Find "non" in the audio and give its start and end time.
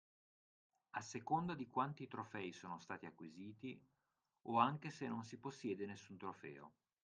5.07-5.23